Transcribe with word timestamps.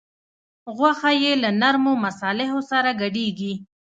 غوښه 0.77 1.11
یې 1.23 1.33
له 1.43 1.49
نرمو 1.61 1.93
مصالحو 2.05 2.59
سره 2.71 2.89
ګډیږي. 3.01 3.53